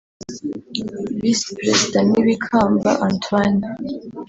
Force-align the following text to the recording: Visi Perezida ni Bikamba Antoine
Visi 1.19 1.47
Perezida 1.55 1.99
ni 2.09 2.19
Bikamba 2.25 2.91
Antoine 3.07 3.67